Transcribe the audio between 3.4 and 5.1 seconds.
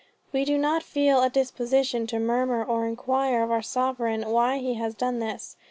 of our Sovereign why he has